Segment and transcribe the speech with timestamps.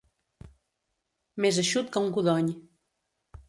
[1.45, 2.51] Més eixut que un codony.